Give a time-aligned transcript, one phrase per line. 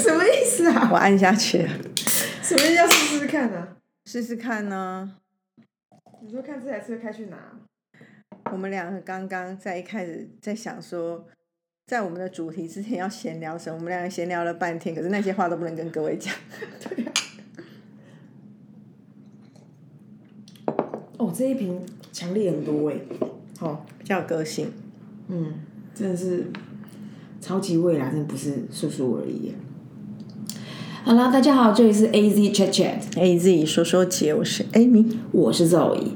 [0.02, 0.88] 什么意思啊？
[0.90, 1.70] 我按下去了，
[2.42, 3.76] 什么叫试试看呢、
[4.06, 5.16] 试试看呢。
[6.22, 7.36] 你说看这台车开去哪？
[8.50, 11.26] 我们两个刚刚在一开始在想说，
[11.86, 16.34] 在我们的主题之前要闲聊什么，我们两个闲聊了半天，可是那些话都不能跟各位讲。
[21.18, 22.96] 哦，这一瓶强烈很多哎，
[23.58, 24.72] 好、比较有个性。
[25.28, 25.60] 嗯，
[25.94, 26.46] 真的是
[27.40, 29.54] 超级未来，真的不是说说而已耶。
[31.02, 35.06] 好啦，大家好，这里是 A Z Chat Chat，A Z 说说姐，我是 Amy。
[35.32, 36.08] 我是 Zoe。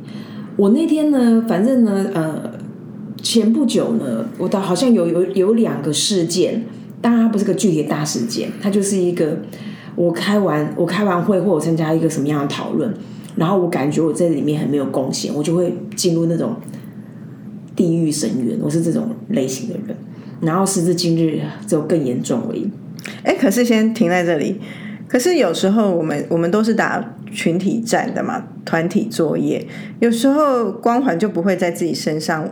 [0.56, 2.52] 我那天呢，反正呢，呃，
[3.22, 6.66] 前不久呢，我倒好像有有有两个事件，
[7.00, 9.38] 当然它不是个具体的大事件，它就是一个
[9.96, 12.92] 我开完我开完会或我参加一个什么样的讨论，
[13.36, 16.56] 然后我感觉我在里面很没有贡献，我就会进入那种
[17.74, 19.96] 地狱深渊，我是这种类型的人。
[20.42, 22.68] 然后时至今日，就更严重而已。
[23.22, 24.60] 哎，可是先停在这里。
[25.06, 29.64] 可是有时候我们我们都是打群体战的嘛，团体作业，
[30.00, 32.50] 有时候光环就不会在自己身上，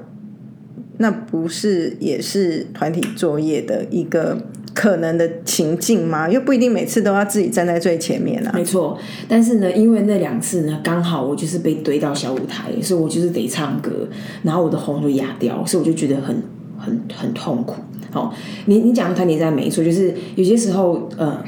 [0.99, 4.39] 那不是也是团体作业的一个
[4.75, 6.29] 可能的情境吗？
[6.29, 8.53] 又不一定每次都要自己站在最前面啊。
[8.55, 8.97] 没错，
[9.27, 14.09] 但是呢，因为那两次呢，刚好我就是被堆到小舞台，所以我就是得唱歌，
[14.43, 16.37] 然后我的喉就哑掉，所以我就觉得很
[16.79, 17.83] 很很痛苦。
[18.13, 18.33] 好、
[18.67, 21.43] 你你讲的团体战没错，就是有些时候呃。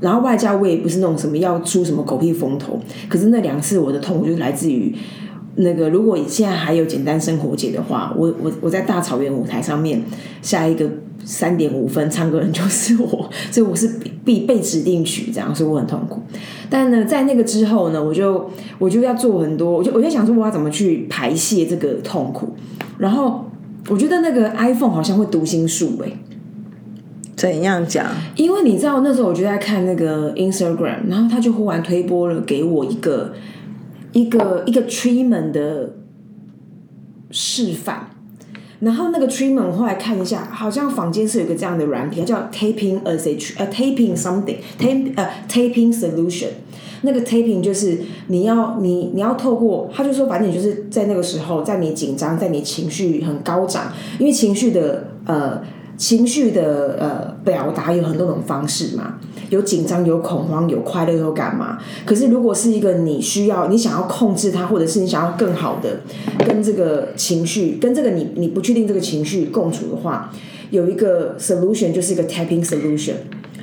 [0.00, 2.76] 然后外加我也不是那种什么要出什么狗屁风头，
[3.08, 4.92] 可是那两次我的痛苦就来自于
[5.54, 10.02] 那个，如果现在还有简单生活节的话，我我我在大草原舞台上面
[10.42, 10.90] 下一个
[11.24, 16.20] 三点五分唱歌人就是我，所以我是必必被指定曲这样，所以我很痛苦。
[16.68, 22.56] 但呢，在那个之后呢，我就我就要做很多，我就我就想说我要怎么去排泄这个痛苦，
[22.98, 23.44] 然后
[23.88, 26.12] 我觉得那个 iPhone 好像会读心术哎、
[27.36, 28.06] 怎样讲？
[28.36, 33.34] 因为你知道那时候我就在看那个 Instagram，然后他就忽然推播了给我一个
[34.12, 35.94] 一个一个 treatment 的
[37.30, 38.10] 示范，
[38.78, 46.50] 然后那个 treatment 我后来看一下，好像房间是有一个这样的软体，它叫 taping as a tr- 呃 taping something tape 呃 taping solution。
[47.02, 47.98] 那个 taping 就是
[48.28, 55.60] 你要你你要透过，他就说反正你就是在那个时候，在你紧张，在你情绪很高涨，因为情绪的呃
[55.96, 59.18] 情绪的呃表达有很多种方式嘛，
[59.50, 61.78] 有紧张，有恐慌，有快乐，有干嘛？
[62.06, 66.00] 可是如果是一个你需要你想要控制它，或者是你想要更好的
[66.46, 70.32] 跟这个情绪，跟这个你你不确定这个情绪共处的话，
[70.70, 73.14] 有一个 solution 就是一个 tapping solution。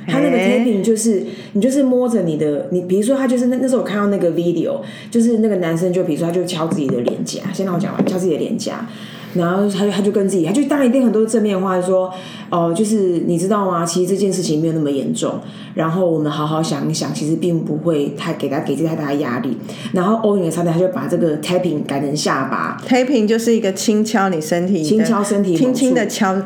[0.06, 1.22] 它那个诶 taping 就是
[1.52, 4.80] 你就是摸着你的你，比如说他就是那那时候我看到那个 video，
[5.10, 8.86] 就是那个男生就比如说他就敲自己的脸颊，先让我讲完，敲自己的脸颊，
[9.34, 12.12] 然后他就他就跟自己，他就当然一定很多正面话说，
[12.50, 13.84] 哦、就是你知道吗？
[13.84, 15.38] 其实这件事情没有那么严重，
[15.74, 19.56] 然后我们好好想一想，其实并不会太给他给自己太大的压力。
[19.92, 26.42] 然后欧影的差点他就把这个 tapping 改成下巴，，tapping 就是一个轻敲你身体，轻敲身体轻轻的敲，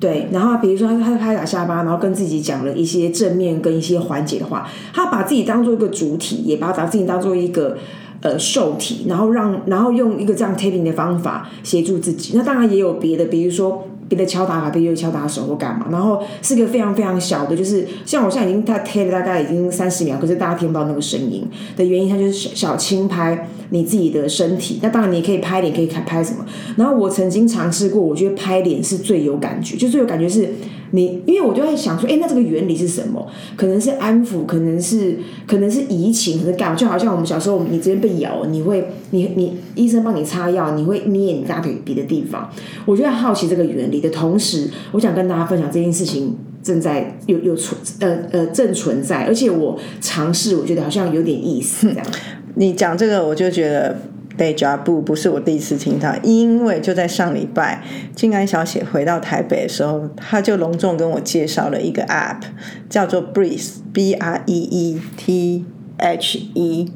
[0.00, 7.76] 对，然后比如说他他拍打下巴，然后跟自己讲了一些正面跟一些缓解的话，他把自己当做一个主体，也把把自己当做一个
[8.20, 12.36] 呃受体，然后让然后用一个这样 taping 的方法协助自己。
[12.36, 21.46] 那当然也有别的，比如说别的敲打法，比如敲打手或干嘛，然后是个非常非常小的，就是像我现在已经他贴了大概已经三十秒，可是大家听不到那个声音
[21.76, 24.80] 的原因，它就是小小轻拍你自己的身体。
[24.82, 26.44] 那当然你可以拍脸，可以拍拍什么。
[26.76, 30.48] 然后我曾经尝试过，我觉得拍脸是最有感觉，就最有感觉是
[30.92, 33.26] 你，因为我就在想说，哎，那这个原理是什么？
[33.56, 35.16] 可能是安抚，可能是
[35.46, 36.76] 可能是移情，可能干？
[36.76, 42.50] 就好像我们小时候，你直接被咬，你会你你医生帮你擦药，你会捏你大腿别的地方。
[42.86, 52.06] 我就在好奇这个原理的同时，我想跟大家分享这件事情正在有有存呃呃正存在，而且我尝试，我觉得好像有点意思这样。
[52.56, 54.00] 你讲这个，我就觉得
[54.38, 57.82] deja vu 不是我第一次听到，因为就在上礼拜，
[58.14, 62.42] 静安小姐回到台北的时候，她就隆重跟我介绍了一个 app，
[62.88, 65.64] 叫做 Breeze，B R E E T
[65.98, 66.92] H E。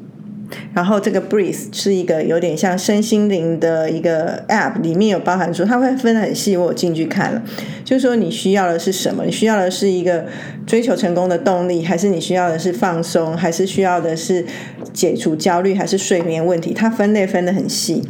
[0.73, 7.41] 然后这个 Breathe 是一个有点像身心灵的一个 App，里面有包含说，它会分得很细，我有进去看了，
[7.83, 9.23] 就是说你需要的是什么？
[9.25, 10.25] 你需要的是一个
[10.67, 14.45] 追求成功的动力，还是你需要的是放松，还是需要的是
[14.91, 16.73] 解除焦虑，还是睡眠问题？
[16.73, 18.03] 它分类分得很细。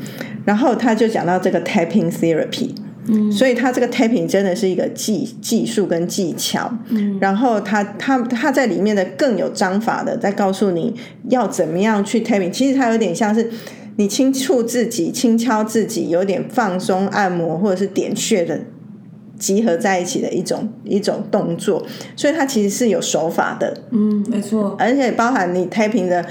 [0.46, 2.72] 然后他就讲到这个 Tapping Therapy。
[3.08, 10.96] 嗯，所以它这个 tapping 真的是一个技技术跟技巧，嗯，然后它它它在里面的更有章法的在告诉你
[11.30, 13.50] 要怎么样去 tapping，其实它有点像是
[13.98, 18.62] 你轻触自己、轻敲自己，有点放松按摩或者是点穴的
[19.38, 21.86] 集合在一起的一种一种动作，
[22.16, 26.26] 所以它其实是有手法的，嗯，没错，而且包含你 tapping 的。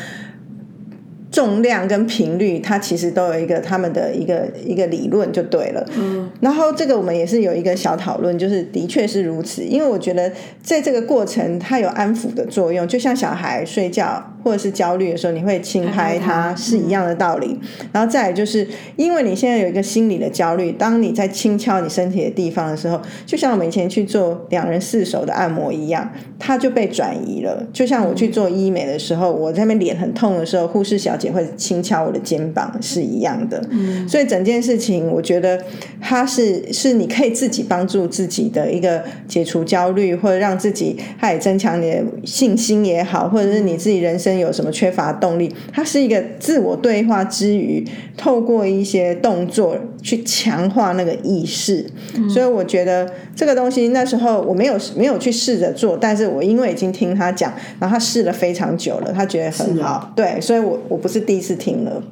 [1.32, 5.84] 重量跟频率，它其实都有一个他们的一个一个理论就对了。
[5.96, 10.31] 嗯，然后这个我们也是有一个小讨论，就是的确是如此，因为我觉得
[10.62, 17.59] 在这个过程它有安抚的作用，就像小孩睡觉或者是焦虑的时候，你会轻拍它是一样的道理。
[17.93, 26.09] 然后再来就是，因为你现在有一个心理的焦虑，当你在轻敲你身体的地方的时候，就像我们以前去做两人四手的按摩一样，
[26.39, 27.67] 它就被转移了。
[27.73, 31.33] 就像我去做医美的时候，我在那边脸很痛的时候，护士小姐。
[31.33, 33.59] 会轻敲我的肩膀是一样的，
[34.06, 35.59] 所以整件事情我觉得
[35.99, 47.82] 它是是你可以自己帮助自己的一个解除焦虑，或者让自己它也增强你的信心也好，或者是你自己人生有什么缺乏动力，它是一个自我对话之余，
[48.19, 51.87] 透过一些动作去强化那个意识。
[52.29, 57.50] 所以我觉得这个东西那时候我没有没有去试着做，但是我因为已经听他讲，
[57.81, 61.23] 然后他试了非常久了，他觉得很好，对，所以我我不是。
[61.23, 62.02] 第一次听了，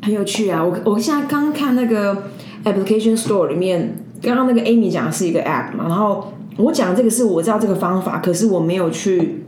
[0.00, 0.64] 很有趣啊！
[0.64, 2.16] 我我现在刚看那个
[2.62, 9.42] application store 里面，刚刚那个 Amy 讲的是一个 app 嘛，然后我讲这个是我知道这个方法，可是我没有去，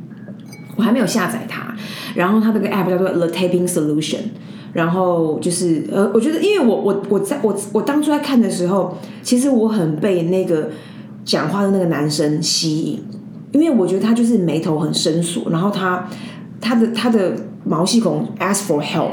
[0.81, 1.75] 我还没有下载它。
[2.15, 4.23] 然后它这个 app 叫做 The Taping Solution，
[4.73, 10.71] 然后就是呃，我觉得因为我我我在我我当初在看的时候，其实我很被那个
[11.25, 13.05] 讲话的那个男生吸引，
[13.53, 16.09] 因为我觉得他就是眉头很深锁，然后他
[16.61, 17.35] 他的他的。
[17.63, 19.11] 毛细孔 ask for help，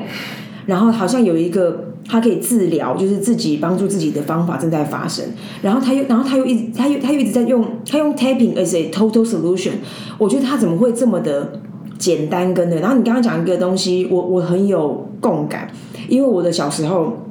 [0.67, 5.25] 然后好像有一个他可以治疗，就是自己帮助自己的方法正在发生。
[5.63, 9.71] 然后他又，然后他又一直，他又他又一直在用，他用 tapping as a total solution。
[10.19, 11.59] 我觉得他怎么会这么的
[11.97, 12.75] 简单跟的？
[12.81, 15.71] 然后你刚刚讲一个东西，我我很有共感，
[16.07, 17.25] 因为我的小时候，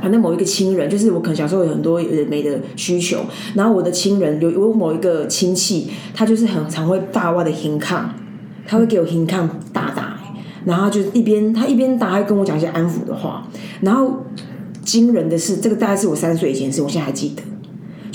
[0.00, 3.18] 反正某一个亲人，就是我可能小时候有很多人没的需求，
[3.54, 8.14] 然后我的亲人有有某一个亲戚，他就是很常会大外的 hin 抗，
[8.66, 10.07] 他会给我 hin 抗大大。
[10.64, 13.46] 然后就一边他一边打，还跟我讲一些安抚的话。
[13.80, 14.24] 然后
[14.82, 17.42] 惊人的是，这个大概是我三岁以前的事，我现在还记得。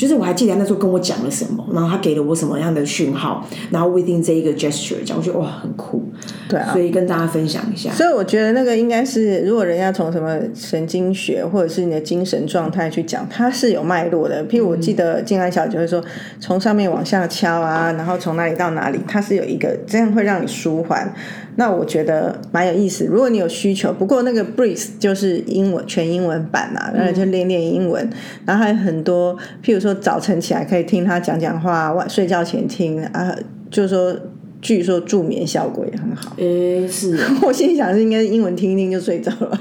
[0.04, 6.04] 就是我还记得那时候跟我讲了什么，然后他给了我什么样的讯号，然后 within 这一个 gesture 讲，我觉得哇很酷，
[6.50, 7.90] 对啊，所以跟大家分享一下。
[7.94, 14.46] 所以我觉得那个应该是，如果人家从什么神经学或者是你的精神状态去讲，它是有脉络的。
[14.46, 16.04] 譬如我记得静安小姐会说，
[16.42, 21.14] 从上面往下敲啊，然后从哪里到哪里，它是有一个这样会让你舒缓。
[21.56, 23.06] 那我觉得蛮有意思。
[23.06, 28.10] 如果你有需求，不过那个 Breathe 就是英文全英文版啊，然后就练练英文，
[28.44, 33.36] 然后还有很多，譬如说早晨起来可以听他讲讲话，晚睡觉前听啊，
[33.70, 34.16] 就是说
[34.62, 36.34] 据说助眠效果也很好。
[36.38, 39.60] 诶，是， 我心想是应该英文听一听就睡着了，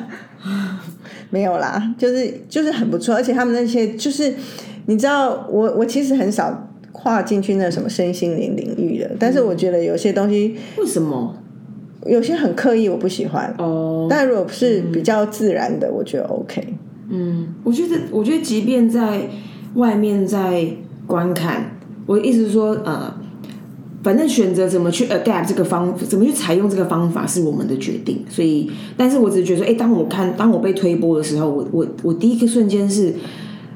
[1.30, 4.34] 没有啦，就是就是很不错，而且他们那些就是
[4.86, 6.70] 你知道，我我其实很少。
[6.96, 11.36] 跨进去那什么身心灵领域的，但是我觉得有些东西为什么
[12.06, 14.06] 有些很刻意，我不喜欢哦。
[14.08, 16.62] 但如果是比较自然的，我觉得 OK。
[17.08, 19.28] 嗯，我觉得我觉得即便在
[19.74, 20.66] 外面在
[21.06, 23.14] 观看，我意思是说呃，
[24.02, 28.24] 反正选择怎么去 adapt 这个方，怎么去采用这个方法是我们的决定。
[28.28, 33.14] 所以，但是我只是觉得说，哎，当我看当我被推播的时候，我我我第一个瞬间是。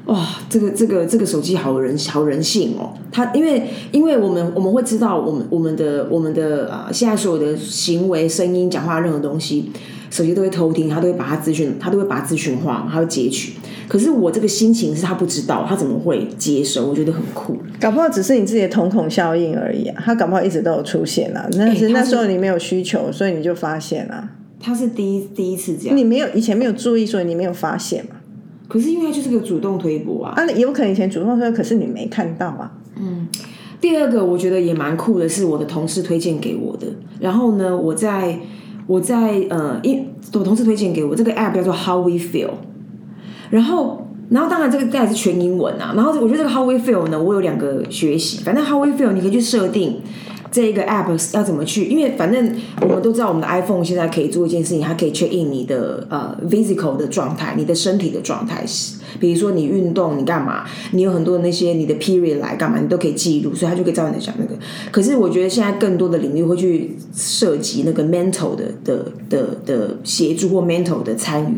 [0.06, 2.94] 哇，这个这个这个手机好人好人性哦！
[3.12, 9.70] 它因为因为我们我们会知道我们我们的我们的啊现在所有的行为、声音、讲话任何东西，
[10.10, 13.52] 手机都会偷听，他都会把他资讯，他都会把他资讯化，他会截取。
[13.86, 16.88] 可是我这个心情是他不知道，他怎么会接收？
[16.88, 17.56] 我觉得很酷。
[17.80, 20.02] 搞不好只是你自己的瞳孔效应而已啊！
[20.04, 24.30] 他搞不好一直都有出现啊，那是那时候你没有需求，所以你就发现了。
[24.60, 28.16] 他是第一第一次这样，你没有以前没有注意，所以你没有发现嘛？
[28.66, 32.70] 可是因为他就是个主动推波啊，啊，有可能以前主动推，可是你没看到啊。
[33.00, 33.26] 嗯，
[33.80, 36.86] 第二个我觉得也蛮酷的，是我的同事推荐给我的。
[37.20, 38.38] 然后呢，我在
[38.88, 42.50] 我在呃，因我同事推荐给我这个 app 叫做 How We Feel。
[43.50, 45.92] 然后，然后当然这个 app 是全英文啊。
[45.94, 48.42] 然后我觉得这个 How We Feel 呢，我有两个学习。
[48.42, 49.98] 反正 How We Feel 你可以去设定。
[50.50, 51.84] 这一个 app 要怎么去？
[51.84, 58.97] 因为反正我们都知道，我们的 iPhone 现在可以做一件事情，它可以 check in 你的呃 physical 的状态，你的身体的状态是。
[59.20, 60.64] 比如说你运动，你干嘛？
[60.92, 62.78] 你有很多的那些你的 period 来干嘛？
[62.80, 64.54] 你都可以记录，所以他就可以照你讲那个。
[64.90, 71.56] 可是我觉得现在更多的领域会去涉及那个 mental 的的的的协助或 mental 的参与。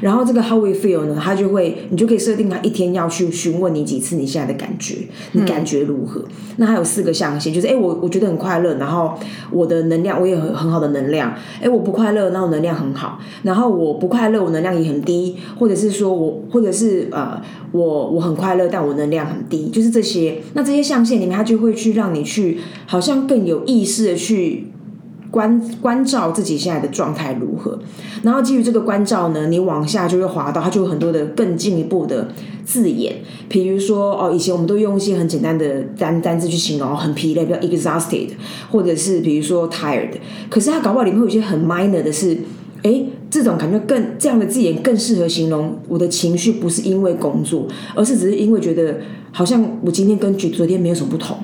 [0.00, 4.96] 然后这个 how we feel 呢，他就会你就可以设定他一天要去询问你几次你现在的感觉，
[5.32, 6.24] 你感觉如何？
[6.56, 9.14] 那还有四个象限，就是哎我我觉得很快乐，然后
[9.50, 11.32] 我的能量我也很很好的能量。
[11.60, 13.20] 哎我不快乐，那我能量很好。
[13.42, 16.87] 然后我不快乐，我能量也很低，或者是说我或者是。
[16.88, 17.40] 是呃，
[17.72, 20.40] 我我很快乐，但我能量很低，就是这些。
[20.54, 24.68] 那这些象限里面，它就会去让你去，好像更有意识的去。
[25.30, 27.78] 关关照自己现在的状态如何，
[28.22, 32.28] 然后基于这个关照呢，你往下就会滑到，它就有很多的更进一步的
[32.64, 33.16] 字眼，
[33.46, 38.30] 比如说哦，以前我们都用一些很简单的单单字去形容，很疲累，比如 exhausted，
[38.70, 40.12] 或者是比如说 tired，
[40.48, 42.34] 可是它搞不好里面会有一些很 minor 的是，
[42.82, 48.98] 哎，这种感觉更这样的字眼更适合形容我的情绪，不是因为工作，而是只是因为觉得
[49.32, 51.36] 好像我今天跟昨天没有什么不同。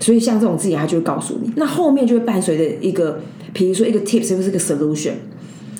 [0.00, 1.52] 所以像这种字眼，它就会告诉你。
[1.56, 3.20] 那后面就会伴随着一个，
[3.52, 5.12] 比如说一个 tips 或是一个 solution。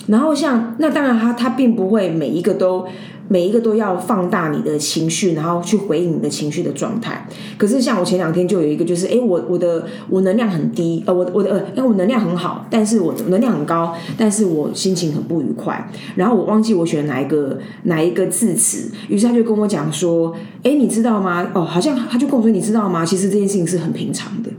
[0.06, 2.86] 然后像那当然，它它并不会每一个都。
[3.32, 7.26] 每一个都要放大你的情绪，然后去回应你的情绪的状态。
[7.56, 15.90] 可是像我前两天就有一个，就是哎，我我的我能量很低，呃，我我的呃，因为我能量很好，但是我能量很高，但是我心情很不愉快。
[16.14, 21.48] 然后我忘记我选哪一个哪一个字词，于是他就跟我讲说，哎，你知道吗？
[21.54, 23.02] 哦，好像他就跟我说，你知道吗？
[23.06, 24.50] 其实这件事情是很平常的。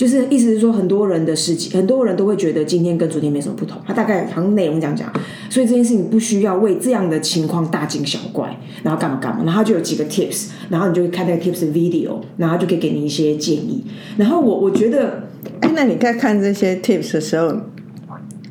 [0.00, 3.78] 就是意思是说，很多人的事情，很多人都会觉得今天跟昨天没什么不同。
[3.86, 5.12] 他大概好像内容这样讲，
[5.50, 9.44] 所以这件事情不需要为这样的情况大惊小怪，然后干嘛干嘛。
[9.44, 13.84] 然后就有几个 tips，然后你就会看那个 tips video，然后就可以给你一些建议。
[14.16, 15.24] 然后我我觉得，
[15.74, 17.54] 那你在看这些 tips 的时候，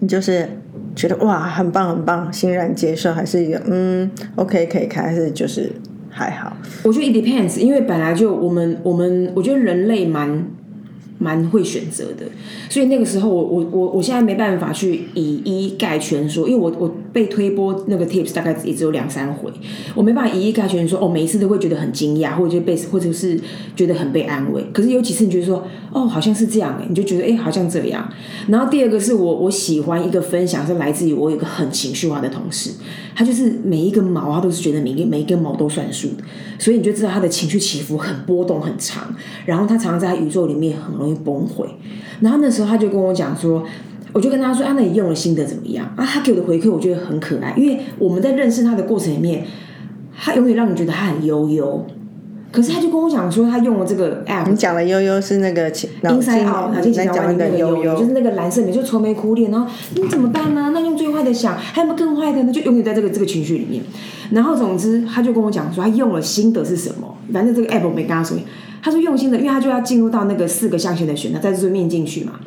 [0.02, 0.48] 你就是
[0.96, 5.72] 觉得哇，很棒很棒，欣然接受，还是一个嗯，OK 可以看，还是就是
[6.12, 6.56] 还好？
[6.84, 10.46] 我觉得 it depends，因为本来就我们我们我觉得人类蛮。
[11.22, 12.26] 蛮会选择的，
[12.70, 19.52] 所以那个时候我我我我现在没办法去以一概全说，因为我我被推播那个 tips 大概也只有两三回，
[19.94, 23.38] 我没办法以一概全说哦，每一次都会觉得很惊讶，或者就被或者是
[23.76, 24.64] 觉得很被安慰。
[24.72, 28.10] 可是有几次你觉得说哦，好像是这样哎，你就觉得哎，好像这样。
[28.48, 32.72] 然后第二个是我我喜欢一个分享是来自于我有一个很情绪化的同事，
[33.14, 36.24] 他就是每一根毛他都是觉得每一每一根毛都算数的，
[36.58, 39.14] 所以你就知道他的情绪起伏很波动很长，
[39.46, 41.09] 然后他常常在宇宙里面很容易。
[41.16, 41.66] 崩溃，
[42.22, 43.64] 然后那时候他就跟我讲说，
[44.14, 46.06] 我就跟他说啊，那你用了心得怎么样啊？
[46.06, 49.46] 他给我的回馈我觉得很可爱，因为我们在认识他的过程里面，
[50.18, 51.86] 他永远让你觉得他很悠悠。
[52.52, 60.72] 可是他就跟我讲说，他用了这个 app，你讲的悠悠是那个 inside out，他讲完那个悠悠，就是那个蓝色，你就愁眉苦脸，然后你怎么办呢？
[60.74, 62.52] 那用最坏的想，还有没有更坏的呢？
[62.52, 63.84] 就永远在这个这个情绪里面。
[64.32, 67.16] 然后总之，他就跟我讲说，他用了心得是什么？
[67.32, 68.36] 反正这个 app 我没跟他说。
[68.82, 72.40] 他说用心的，因为他就要进入到那个四个象限的选择，在这面进去嘛。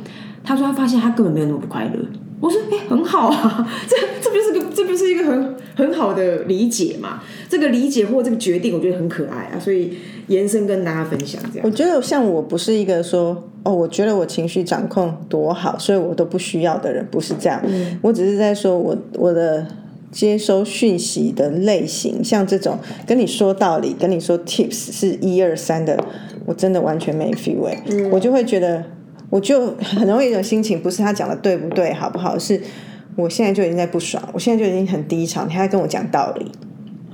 [0.44, 2.00] 他说他发现他根本没有那么不快乐。
[2.40, 7.22] 我说哎，很好啊， 这这不是个，这不是一个很很好的理解嘛？
[7.48, 9.58] 这个理解或这个决定，我觉得很可爱啊。
[9.60, 9.92] 所以
[10.26, 11.66] 延伸跟大家分享这样。
[11.66, 17.62] 我觉得像我不是一个说哦，我觉得我情绪掌控多好，所以我都不需要的人，不是这样。
[18.00, 19.66] 我只是在说我我的。
[20.12, 25.98] 接收讯息的类型，像这种跟你说道理、跟你说 tips 是一二三的，
[26.44, 28.84] 我真的完全没 feel 哎，我就会觉得，
[29.30, 32.60] 我就很容易一种心情，不是他讲的对不对、好不好，是
[33.16, 36.52] 我现在就已经在不爽，我现在就已经很低潮，你还跟我讲道理。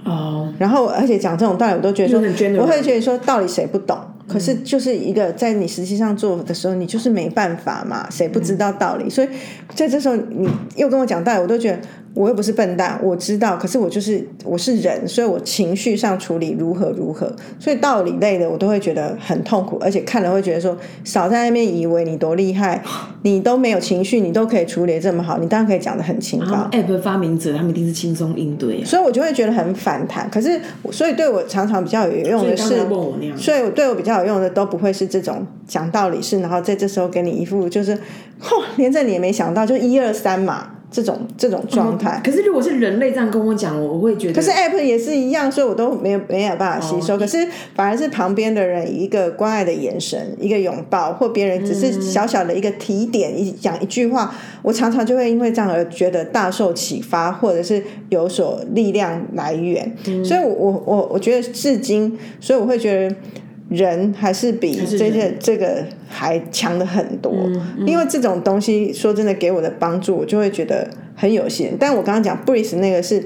[0.05, 2.21] 哦，然后而且讲这种道理，我都觉得说，
[2.61, 3.97] 我会觉得说道理谁不懂。
[4.27, 9.09] 可是就是一个在你实际上做的时候，你就是没办法嘛，谁不知道道理？
[9.09, 9.29] 所以
[9.75, 11.79] 在这时候，你又跟我讲道理，我都觉得
[12.13, 13.57] 我又不是笨蛋，我知道。
[13.57, 22.83] 可是我就是我是人，所以我情绪上处理如何如何，所以道理类的我都会觉得很痛苦，而且看了会觉得说，少在那边以为你多厉害，
[23.23, 26.69] 你都没有情绪，你都可以处理这么好，你当然可以讲的很清高。
[26.73, 30.29] App 发明者他们一定是轻松应对，所以我就会觉得很反弹。
[30.29, 30.61] 可是
[30.91, 32.87] 所以对我常常比较有用的是，
[33.37, 34.19] 所以我对我比较。
[34.19, 37.95] 有用的都不会是这种讲道理是，然后在这时候给你一副就是，
[38.41, 42.21] 嚯，连这你也没想到，就一二三嘛，这种这种状态。
[42.25, 44.35] 可是如果是人类这样跟我讲，我会觉得。
[44.35, 47.19] 可是 App 也是一样，所以我都没有没有办法吸收。
[47.19, 59.95] 可是反而是旁边的人一个关爱的眼神，一个拥抱，或别人只是小小的一个提点，一讲一句话，我常常就会因为这样而觉得大受启发，或者是有所力量来源。
[60.25, 63.17] 所以，我我我我觉得至今，所以我会觉得。
[63.69, 67.33] 人还是比这些这个还强的很多，
[67.87, 71.77] 因为这种东西说真的给我的帮助，我就会觉得很有限。
[71.79, 73.23] 但我刚刚讲 Breeze 那个是，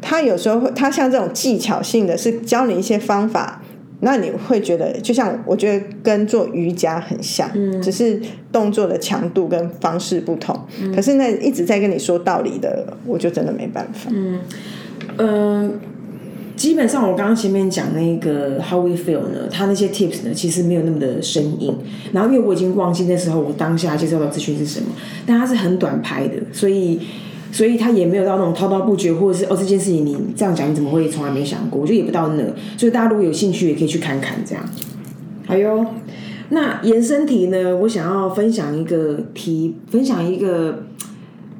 [0.00, 3.62] 他有时候会，他像这种技巧性的是教你一些方法，
[4.00, 7.50] 那你会觉得就像我觉得跟做瑜伽很像，
[7.82, 8.18] 只是
[8.50, 10.58] 动作的强度跟方式不同。
[10.94, 14.10] 可是那一直在跟你说道理的，我就真的没办法。
[14.10, 14.40] 嗯
[15.18, 15.80] 嗯。
[16.56, 21.76] 基本上，我刚刚前面讲那个 How We Feel 呢，他那些 Tips 呢，其实没有那么的生硬。
[22.12, 24.86] 然后，因为我已经忘记那时候我当下接受到资讯是什么，
[25.26, 27.00] 但它是很短拍的，所以
[27.50, 31.80] 所以他也没有到那种滔滔不绝，或者是哦这件事情你这样讲你怎么会从来没想过？
[31.80, 32.44] 我觉得也不到那，
[32.76, 34.64] 所以大家如果有兴趣也可以去看看这样。
[35.46, 35.84] 还有，
[36.50, 37.76] 那延伸题呢？
[37.78, 40.84] 我想要分享一个题，分享一个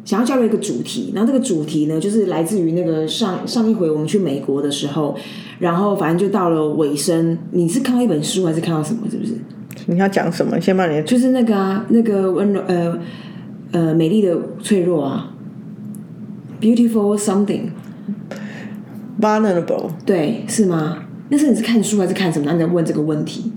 [0.05, 1.13] 想要交流一个主题。
[1.15, 5.17] 然后这个主题呢，就是来自于那个上上一回我们去美国的时候，
[5.59, 7.39] 然后反正就到了尾声。
[7.51, 9.09] 你是看到一本书还是看到什么？
[9.11, 9.33] 是不是？
[9.87, 10.61] 你要讲什么？
[10.61, 12.99] 先把你的就是那个啊，那个温柔呃
[13.73, 15.35] 呃美丽的脆弱啊
[16.61, 20.99] ，beautiful something，vulnerable，对，是吗？
[21.31, 22.45] 那是你是看书还是看什么？
[22.47, 23.51] 那你在问这个问题？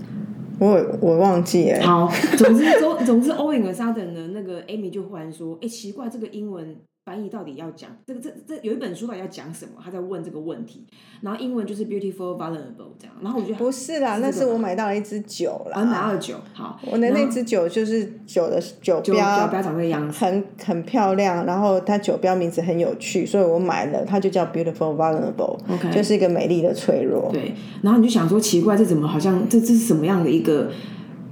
[0.58, 1.86] 我我忘记了。
[1.86, 10.84] 好，总之总总之，Owen 和 Sutton 呢，那个 Amy 就忽然说：“哎，奇怪，这个英文翻译到底要讲这个这这有一本书到底要讲什么？”他在问这个问题，
[11.20, 16.06] 然后英文就是 beautiful vulnerable 这样，然后我就不是啦，那是我买到了一支酒啊买啦。
[16.06, 20.24] 到了酒，好，我的那支酒就是酒的酒就标酒标长这个样子。
[20.24, 27.30] 很很漂亮，然后它酒标名字很有趣，所以我买了，它就叫 Beautiful Vulnerable，OK 就是一个美丽的脆弱。
[27.32, 30.70] 对，然后你就想说奇怪，这怎么好像这这是什么样的一个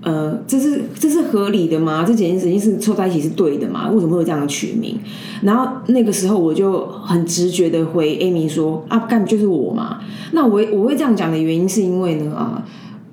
[0.04, 2.04] 呃，这是这是合理的吗？
[2.06, 3.90] 这几件事情是凑在一起是对的吗？
[3.90, 4.99] 为什么会有这样取名？
[5.42, 10.00] 然后那个时候我就很直觉的回 Amy 说啊，干不就是我嘛？
[10.32, 12.62] 那我我会这样讲的原因是因为呢啊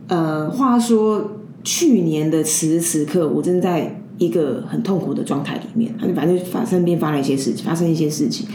[0.08, 1.32] 呃，话说
[1.64, 8.46] 去年的此时此刻，我正在一个很痛苦的状态里面，反正就发身边发了一些事情，发生一些事情。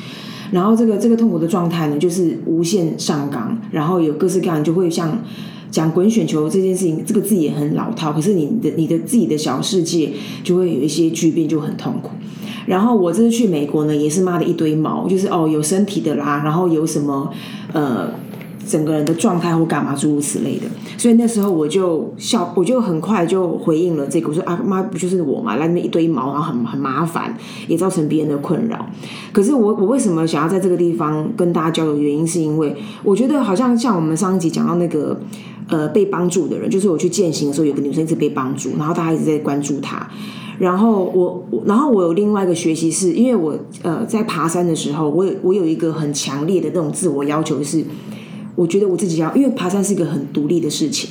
[0.52, 5.18] 然后这个这个痛苦的状态呢，就是无限上纲，然后有各式各样，就会像
[5.70, 12.10] 讲滚雪球这件事情，这个字也很老套，可是你的你的自己的小世界就会有一些巨变，就很痛苦。
[12.66, 17.30] 然后我这次去美国呢，也是骂了一堆毛，就是哦有身体的啦，然后有什么
[17.72, 18.10] 呃
[18.66, 20.66] 整个人的状态或干嘛诸如此类的，
[20.98, 27.36] 所以那时候我就笑，我就很快就回应了这个，我说啊妈不就是我嘛，来那一堆毛，然后很很麻烦，
[27.68, 28.84] 也造成别人的困扰。
[29.32, 31.96] 可是我我为什么想要在这个地方跟大家交流？
[31.96, 35.16] 原因是因为我觉得好像像我们上一集讲到那个
[35.68, 40.08] 呃被帮助的人，就是我去践行的时候，有个女生一直被帮助，然后大家一直在关注她。
[40.58, 47.84] 然后我，然后我有另外一个学习是，因为我呃在爬山的时候，我有我有一个很强烈的那种自我要求是，
[48.54, 51.10] 我觉得我自己要，因为爬山是一个很独立的事情，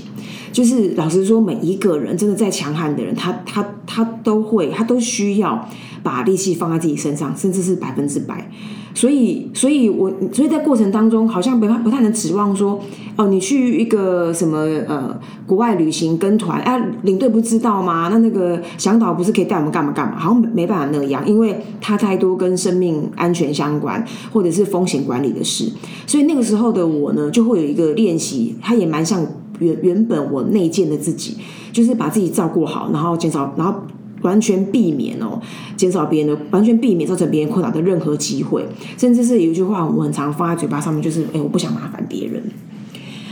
[0.51, 5.69] 就是老实说，每一个人真的再强悍的人，他他他都会，他都需要
[6.01, 8.49] 把力气放在自己身上，甚至是百分之百。
[8.95, 12.79] 所以，所以我所以在过程当中，好像不不太能指望说，
[13.17, 18.07] 哦，你去一个什么呃国外旅行跟团，哎、领队不知道吗？
[18.09, 20.17] 那那个向导不是可以带我们干嘛干嘛？
[20.17, 25.69] 好像没办法那样，因为他太多跟生命安全相关，或者是风险管理的事。
[26.07, 29.21] 所以那个时候的我呢，就会有一个练习，它也蛮像
[29.59, 31.35] 原原本我内建的自己，
[31.73, 33.81] 就是把自己照顾好，然后减少，然后。
[34.25, 35.39] 完全避免哦，
[35.77, 38.65] 减少别人的，完全避免造成别人困扰的任何机会，
[38.97, 42.43] 甚至是有一句话我很常放在嘴巴上面，就是哎，我不想麻烦别人。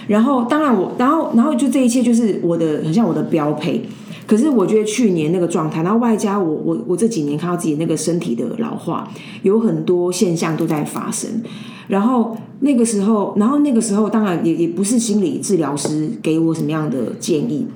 [0.08, 3.82] 然后，当然我，然后，然后就这一切就是我的，很像我的标配。
[4.26, 9.10] 可是我觉得去年那个状态，然后外加我我我这几年看到自己那个身体的老化，
[9.44, 11.30] 有很多现象都在发生。
[11.88, 17.68] 然后那个时候，然后那个时候当然也也不是心理治疗师给我什么样的建议。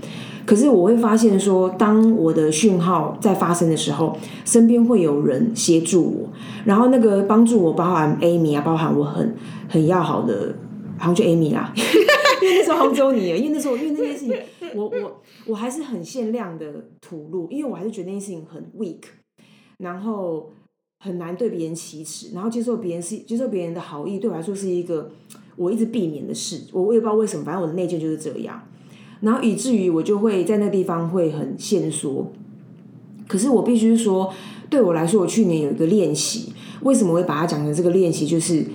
[0.47, 6.29] 可是我会发现说，当我的讯号在发生的时候，身边会有人协助我，
[6.63, 9.35] 然后那个帮助我，包含 Amy 啊，包含我很
[9.67, 10.55] 很要好的，
[10.97, 14.33] 好像就 Amy 啦， 因为那时候好像只有你，因为那时候因为那件事情，
[14.73, 19.03] 我我我还是很限量的吐露，因为我还是觉得那件事情很 weak，
[19.79, 20.49] 然后
[21.03, 25.11] 很难对别人启齿，然后接受别人是接受别人的好意，对我来说是一个
[25.57, 28.63] 我一直避免的事，我我也不知道为什么，反正我的内疚就是这样。
[29.21, 32.31] 然后以至于我就会在那地方会很限缩。
[33.27, 34.31] 可是我必须说，
[34.69, 36.53] 对我来说，我去年有一个练习，
[36.83, 38.25] 为什么会把它讲成这个练习？
[38.25, 38.65] 就是，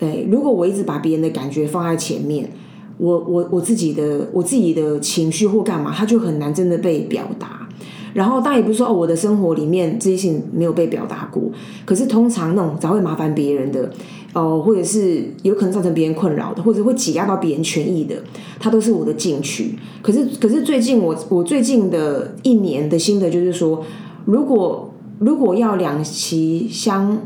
[0.00, 2.50] 诶，如果我一直把别人的感觉放在前面，
[2.98, 7.66] 我我我自己的我自己的情绪或干嘛，它就很难真的被表达。
[8.12, 11.42] 然后当然也不是说哦，我的生活里面这些事情没有被表达过，
[11.84, 13.90] 可是通常那种只会麻烦别人的，
[14.34, 18.22] 哦，或者是有可能造成别人困扰的，或者会挤压到别人权益的，
[18.60, 19.74] 它都是我的禁区。
[20.02, 23.82] 可是可是最近我我最近的一年的心得就是说，
[24.26, 27.18] 如果如果要两其相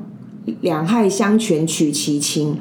[0.61, 2.57] 两害相权取其轻。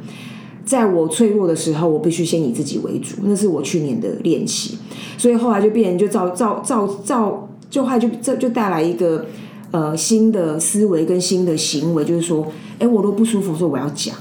[0.65, 4.77] 在我脆弱的时候，我必须先以自己为主，那是我去年的练习，
[5.17, 9.25] 所以后来就变就造造造造，就害就这就带来一个
[9.71, 12.45] 呃新的思维跟新的行为，就是说，
[12.79, 14.13] 哎，我都不舒服，说我要讲。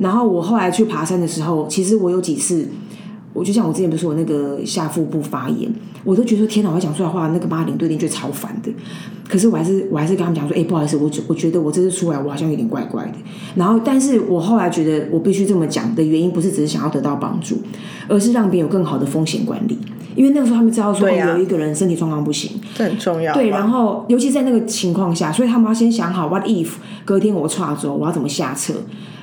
[0.00, 2.66] 然后我后来去爬山的时候，其实我有几次，
[3.32, 5.70] 我就像我之前不是说我那个下腹部发炎，
[6.02, 8.72] 我都觉得天哪，我讲出来话，那个妈领队一定觉得超烦的。
[9.28, 13.12] 可是我还是我还是跟他们讲说，哎、不好意思，我觉我觉得我这次出来我好像有点怪怪的。
[13.54, 17.58] 然后，但是我后来觉得我必须这么讲的原因，不是只是想要得到帮助，
[18.08, 19.78] 而是让别人有更好的风险管理。
[20.14, 23.40] 因为那个时候他们知道说、啊哦有一个人身体状况不行，这很重要吧。
[23.40, 26.68] 对，然后尤其在那个情况下，所以他们要先想好 what if
[27.04, 28.74] 隔天我岔走，我要怎么下车？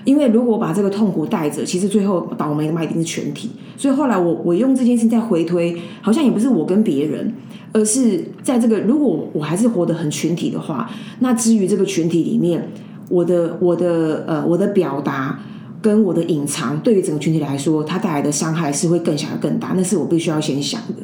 [0.05, 3.51] 因为如果我把这个痛苦带着，其实最后倒霉的嘛一定是全体。
[3.75, 7.33] 所以后来我我用这件事情再回推，好像也不是我跟别人，
[7.73, 12.69] 而是在这个如果我还是活得很群体的话，那至于这个群体里面，
[13.09, 15.39] 我的我的呃我的表达。
[15.81, 20.95] 跟我的隐藏，对于整个群体来说，它带来的伤害是会更小更大，那是我必须要先想的。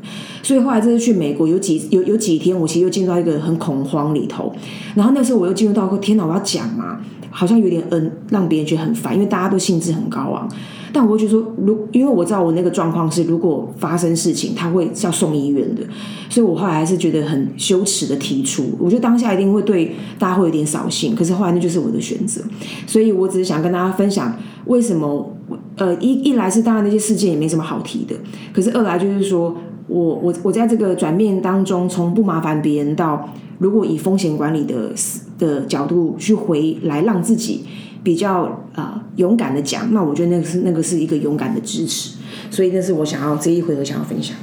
[0.41, 4.53] 所以后来这次去美国有几有有几天，我其实又进入到一个很恐慌里头，
[4.95, 10.49] 然后那时候我又进入到说天哪，我要讲嘛，好像有点嗯，让别人觉得很烦，因为大家都兴致很高昂。
[10.93, 15.81] 但我会觉得说，如因为我知道我那个状况是，如果发生事情，他会是要送医院的，
[16.29, 18.63] 所以我后来还是觉得很羞耻的提出。
[18.79, 22.41] 我觉得当下一定会对大家会有点扫兴，可是后来那就是我的选择，
[22.85, 25.35] 所以我只是想跟大家分享为什么，
[25.77, 28.15] 呃，一一来是当然那些事件也没什么好提的，
[28.53, 29.55] 可是二来就是说
[29.87, 33.27] 我我我在这个转变当中，从不麻烦别人到
[33.57, 34.91] 如果以风险管理的
[35.39, 37.65] 的角度去回来，让自己
[38.03, 38.41] 比较
[38.73, 42.17] 啊、呃勇敢的讲，那我觉得那个是那个是一个勇敢的支持，
[42.51, 44.35] 所以那是我想要这一回合想要分享。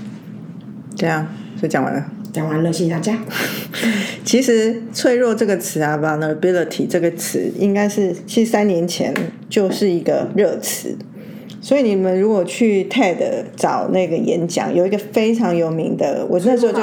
[0.97, 2.05] 对啊，所以讲完了。
[2.33, 3.19] 讲完了，谢谢大家。
[4.25, 9.13] 其实“脆弱”这个词啊，“vulnerability” 这个词，应该是其实三年前
[9.49, 10.97] 就是一个热词。
[11.61, 16.81] 所以你们如果去 TED 找那个演讲，有一个非常有名的，我那时候就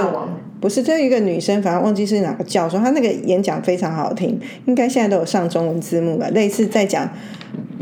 [0.60, 7.10] 不是，这一个女生，反正忘记是哪个教授，她那个演讲非常好听，应该现在都有上中文字幕吧，类似在讲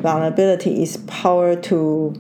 [0.04, 2.12] vulnerability is power to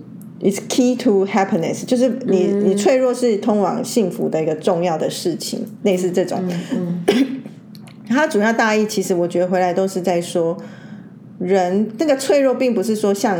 [0.41, 6.41] is key to happiness，就是你、你脆弱是通往幸福的一个重要的事情，类似这种。
[8.07, 10.55] 它主要大意其实我觉得回来都是在说，
[11.39, 13.37] 人那个脆弱并不是说像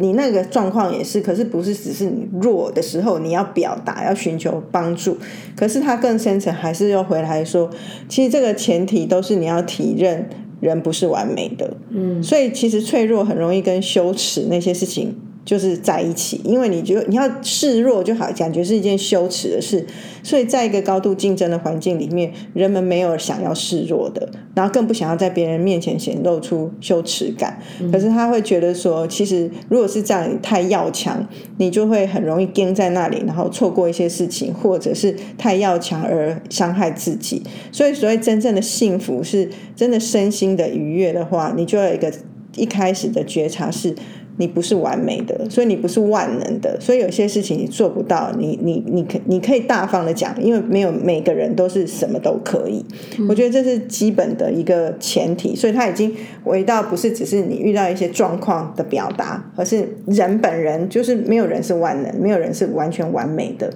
[0.00, 5.18] 你那个状况也是，可是不是只是你弱的时候你要表达要寻求帮助，
[5.56, 7.68] 可是他更深层还是要回来说，
[8.08, 10.28] 其实这个前提都是你要体认
[10.60, 15.14] 人不是完美的，嗯，所以其实脆弱很容易跟羞耻那些事情。
[15.48, 19.86] 就是在一起，因为你觉得你要示弱就好，感觉是一件羞耻的事，
[20.22, 27.58] 所以在一个高度竞争的环境里面，人们没有想要示弱的，然后更不想要在别人面前显露出羞耻感。
[27.90, 37.42] 可是他会觉得说，其实如果是这样，你太要强，你就会很容易盯在那里，然后错过一些事情，或者是太要强而伤害自己。
[37.72, 42.12] 所以，所谓真正的幸福，是真的身心的愉悦的话，你就要有一个
[42.54, 43.94] 一开始的觉察是。
[44.38, 52.84] 你不是完美的，所以你不是万能的，所以有些事情你做不到，你你你可你可以大方的讲，因为没有每个人都是什么都可以。
[53.28, 63.68] 我觉得这是基本的一个前提，所以他已经回到不是只是你遇到一些状况的表达，而是人本人就是没有人是万能，没有人是完全完美的。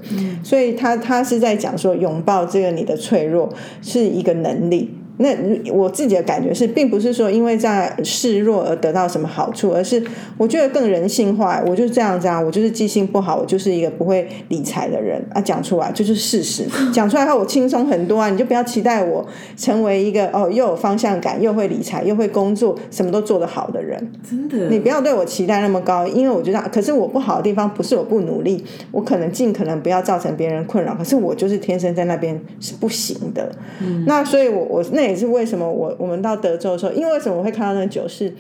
[0.42, 4.90] 所以他他是在讲说，拥抱这个你的脆弱是一个能力。
[5.18, 5.28] 那
[5.72, 10.02] 我自己的感觉是，并不是说因为在示弱而得到什么好处，而是
[10.38, 11.62] 我觉得更人性化。
[11.66, 15.40] 我就是这样这样，我就是记性不好，我就是一个不会理财的人啊。
[15.40, 18.30] 讲出来就是事实， 讲出来后我轻松很多啊。
[18.30, 19.24] 你就不要期待我
[19.56, 24.10] 成为一个哦又有方向感、又会理财、又会工作、什么都做得好的人。
[24.28, 33.52] 真的，你不要对我期待那么高，因为我觉得，可是我不好的地方不是我不努力，我可能尽可能不要造成别人困扰，可是我就是天生在那边是不行的。
[34.06, 38.34] 那所以我，我那也是为什么我我们到德州的时候，因为为什么我会看到那个酒是。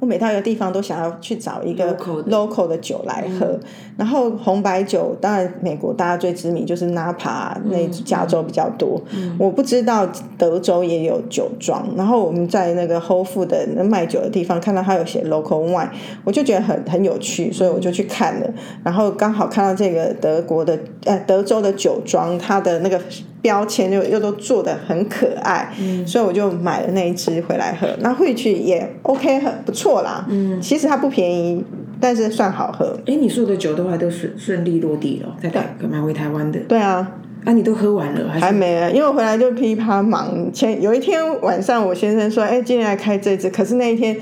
[0.00, 1.94] 我每到一个地方都想要去找一个
[2.30, 3.60] Local 的酒来喝，
[3.98, 8.98] 然后红白酒当然美国大家最知名就是 Napa 那加州比较多，
[9.38, 11.86] 我不知道德州也有酒庄。
[11.98, 15.90] 然后我们在那个 Whole Food 的那卖酒的地方看到它有写 local wine，
[16.24, 18.50] 我就觉得很很有趣，所以我就去看了。
[18.82, 22.98] 然后刚好看到这个德国的呃德州的酒庄，它的那个
[23.42, 25.72] 标签又又都做的很可爱，
[26.06, 27.88] 所以我就买了那一支回来喝。
[28.00, 30.26] 那回去也 OK，很不错啦。
[30.28, 31.64] 嗯，其实它不便宜，
[31.98, 32.98] 但是算好喝。
[33.06, 36.60] 哎，你说的酒都还都顺顺利落地了，在台买回台湾的。
[36.68, 37.12] 对啊，
[37.44, 40.52] 啊，你都喝完了还没啊，因为我回来就噼啪忙。
[40.52, 44.14] 前有一天晚上，我先生说：“哎，今天来开这支。”可是那一天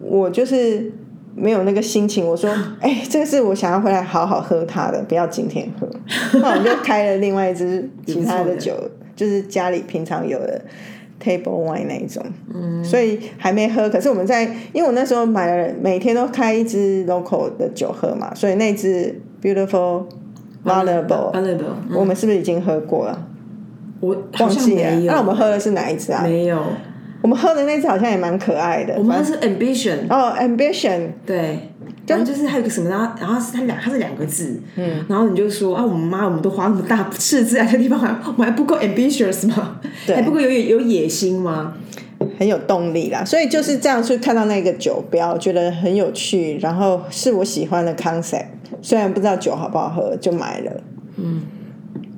[0.00, 0.90] 我就是
[1.38, 2.26] 没有那个心情。
[2.26, 5.88] 我说：“哎，这个是我想要回来好好喝它的，不要今天喝。
[6.40, 8.74] ”那我们就开了另外一支其他的酒，
[9.14, 10.60] 就是家里平常有的
[11.22, 12.24] table wine 那一种。
[12.54, 13.88] 嗯，所以还没喝。
[13.88, 20.04] 可是我们在，因为我那时候买了，每天都开一支 local 的酒喝嘛，所以那支 Beautiful
[20.64, 23.26] Vulnerable，vulnerable，我们是不是已经喝过了？
[24.00, 25.00] 我好忘记了。
[25.06, 26.22] 那我们喝的是哪一支啊？
[26.24, 26.62] 没有，
[27.22, 28.94] 我们喝的那支好像也蛮可爱的。
[28.96, 31.58] 我们是 ambition，哦，Ambition，对。
[32.06, 39.78] 然后就是还有一个什么，然后然后是它两，它是两个字，嗯，然后你就说啊，我们妈，我们都花那么大赤字来这地方，还我们还不够 ambitious 吗？
[40.06, 41.74] 对还不够有有野心吗？
[42.38, 43.22] 很有动力啦。
[43.22, 48.46] 所以就是这样去看到那个酒标，觉得很有趣，然后是我喜欢的 concept。
[48.80, 50.72] 虽然不知道酒好不好喝，就买了。
[51.16, 51.42] 嗯，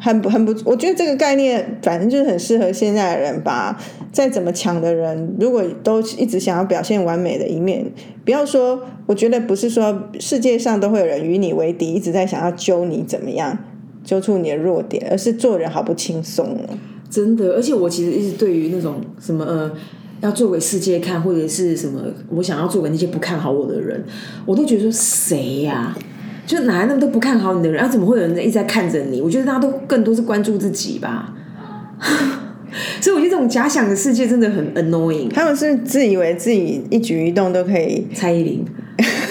[0.00, 3.78] 很不很不，我觉得这个概念反正就是很适合现在的人吧。
[4.10, 7.92] 再怎么强的人，如果都一直想要表现完美的一面，
[8.24, 13.56] 不要说，我觉得不是说世界上都会有人与你为敌，一直在想要揪你怎么样，
[14.02, 16.78] 揪出你的弱点，而是做人好不轻松哦。
[17.08, 19.70] 真的，而且我其实一直对于那种什么呃，
[20.22, 24.04] 要做给世界看，或者是什么我想要做给那些不看好我的人，
[24.44, 25.96] 我都觉得说谁呀、
[26.50, 27.80] 就哪来那么多不看好你的人？
[27.80, 29.22] 啊，怎么会有人在一直在看着你？
[29.22, 31.32] 我觉得大家都更多是关注自己吧。
[33.00, 35.28] 所以我觉得这种假想的世界真的很 annoying。
[35.30, 38.64] 他们是自以为自己一举一动都可以蔡依林，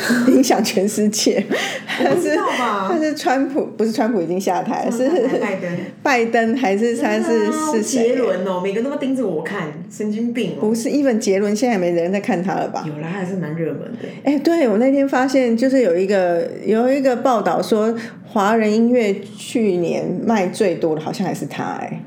[0.27, 1.43] 影响全世界，
[1.85, 8.15] 他是他是川普，不是川普已经下台了，是拜登， 拜登还是他是是谁杰？
[8.15, 10.61] 伦哦，每个人都盯着我看，神经病哦。
[10.61, 12.83] 不是，even 杰伦现在没人在看他了吧？
[12.87, 14.07] 有啦，还是蛮热门的。
[14.23, 17.93] 哎、对我那天发现，就是有一个有一个报道说，
[18.25, 22.01] 华人音乐去年卖最多的好像还是他、哎，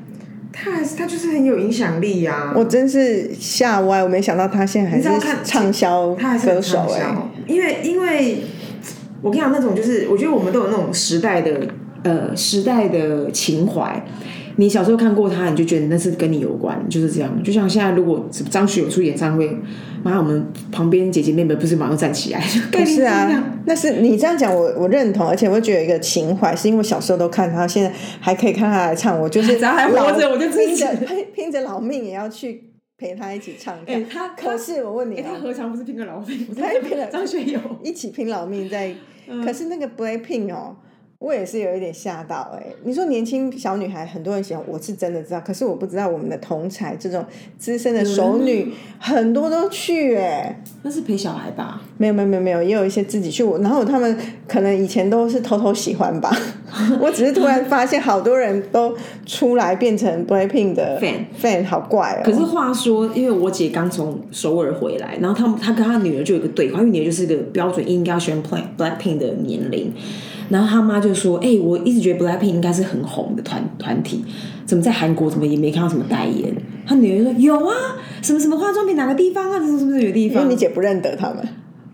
[0.53, 5.09] 他还是他就是很有影响力呀、我真是吓歪，我没想到他现在还是
[5.43, 8.43] 畅销他还是歌手、哎，因为因为
[9.21, 11.67] 我跟你讲，那种就是我觉得我们都有那种时代的
[12.03, 14.05] 呃时代的情怀。
[14.57, 17.43] 你小时候看过他，你就觉得那是跟你有关，就是这样。
[17.43, 19.57] 就像现在，如果张学友出演唱会，
[20.03, 22.43] 妈，我们旁边姐姐妹妹不是马上站起来？
[22.71, 33.95] 不是啊， 那是你这样讲，我我认同，而且我会觉得有一个情怀，是因为小时候都看他，现在还可以看他来唱，我就是只 要还活着我就拼着 拼拼着老命也要去陪他一起唱跳。
[33.95, 36.45] 哎他可是我问你哎、他啊，何尝不是拼个老命？
[36.49, 38.93] 我他也拼了张学友，一起拼老命在，
[39.27, 40.75] 嗯可是那个 Blackpink 哦。
[41.23, 47.23] 我也是有一点吓到哎、你说年轻小女孩很多人喜欢，我是真的知道，可是我不知道我们的同才这种
[47.57, 51.81] 资深的熟女很多都去哎、那是陪小孩吧？
[51.97, 53.41] 没有没有没有没有，也有一些自己去。
[53.41, 54.17] 我然后他们
[54.49, 56.29] 可能以前都是偷偷喜欢吧，
[56.99, 58.93] 我只是突然发现好多人都
[59.25, 62.21] 出来变成 Blackpink 的 Fan fan，好怪哦。
[62.25, 69.93] 可是话说，因为我姐刚从首尔回来，然后她她跟她女儿就有一个对话，因为女儿就是个标准应该要选 Black Blackpink 的年龄，
[70.49, 74.23] 然后他妈就说：“哎、我一直觉得 Blackpink 应该是很红的团团体，
[74.65, 76.53] 怎么在韩国怎么也没看到什么代言？”
[76.85, 77.73] 他女儿就说：“有啊，
[78.21, 80.49] 什么什么化妆品哪个地方啊，什么什么有地方因为方。
[80.49, 81.37] 你姐不认得他们，”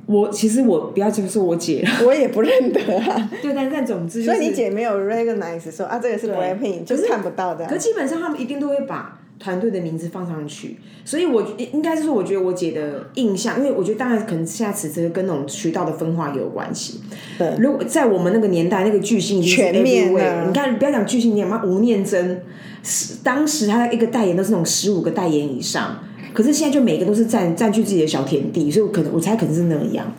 [0.07, 3.29] 我其实我不要就说我姐了，我也不认得啊。
[3.43, 7.77] 对，但但总之、就是，所以你姐没有 recognize 说啊，这个是 Blackpink，就是看不到的可。
[7.77, 16.99] 基本上他们一定都会把团队的名字放上去，所以我应应该是说，我觉得我姐的印象，因为我觉得当然可能现在此刻跟那种渠道的分化也有关系。
[17.38, 22.43] 对如果在我们那个年代，那个巨星全面啊你看不要讲巨星，你妈吴念真，
[22.84, 30.13] 是当时他的一个代言都是那种十五个代言以上，可是现在就每个都是占占据自己的小田地，所以我可能我猜可能是那样。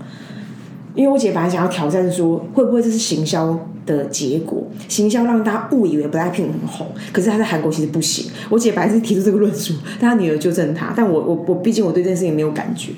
[0.94, 4.62] 因为我姐本来想要挑战说，会不会这是行销的结果？
[4.88, 8.30] 行销让大家误以为 Blackpink 很红，可是她在韩国其实不行。
[8.48, 10.92] 我姐本来是提出这个论述，但她女儿纠正她。
[10.96, 12.92] 但我我我毕竟我对这件事情没有感觉。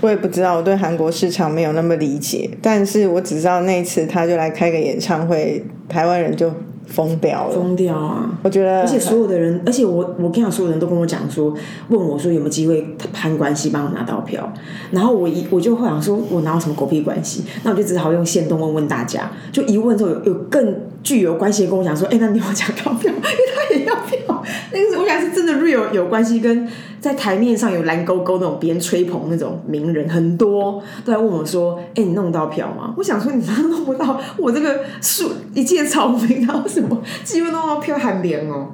[0.00, 6.52] 我也不知道，我对韩国市场没有那么理解，但是我只知道那一次他就来开个演唱会，台湾人就
[6.86, 7.54] 疯掉了。
[7.54, 8.38] 疯掉啊！
[8.42, 11.54] 我觉得，而且所有的人，而且我我跟你讲，所有人都跟我讲说，
[11.88, 14.52] 问我说有没有机会攀关系帮我拿到票，
[14.90, 17.44] 然后我一我就会想说，我哪有什么狗屁关系？
[17.62, 26.66] 那我就只好用线动问问大家，就一问之后有有更具有关系跟我讲说，哎、那你要抢到票， 因为他也要票，那个是我想是真的 real 有关系，跟
[27.00, 32.94] 在台面上有蓝勾勾那种别人吹捧那种名人很多都来问我说，哎、你弄到票吗？
[32.96, 38.70] 我想说你哪弄不到，我这个树一介草民，然后什么机会弄到票很凉哦。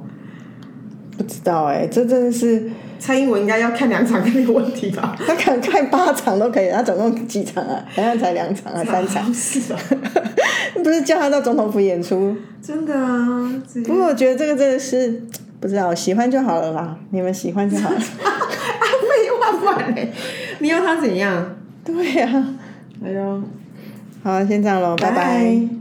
[1.17, 5.17] 不知道哎、这真的是蔡英文应该要看两场没有问题吧？
[5.25, 7.83] 他可能看八场都可以，他总共几场啊？
[7.95, 9.33] 好像才两场啊，三场。
[9.33, 9.79] 是啊，
[10.83, 12.37] 不是叫他到总统府演出？
[12.61, 13.51] 真的啊。
[13.87, 15.23] 不过我觉得这个真的是
[15.59, 17.97] 不知道，喜欢就好了啦，你们喜欢就好了。
[17.99, 20.13] 废话不然嘞，
[20.59, 21.55] 你要他怎样？
[21.83, 22.53] 对呀、啊，
[23.03, 23.43] 哎呦，
[24.23, 25.80] 好，先这样喽，拜拜。